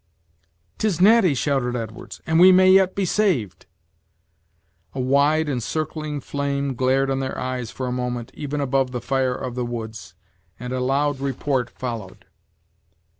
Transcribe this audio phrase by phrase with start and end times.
[0.79, 3.67] "'Tis Natty!" shouted Edwards, "and we may yet be saved!"
[4.95, 8.99] A wide and circling flame glared on their eyes for a moment, even above the
[8.99, 10.15] fire of the woods,
[10.59, 12.25] and a loud report followed.